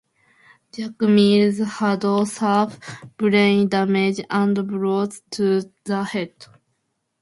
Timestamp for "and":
4.31-4.55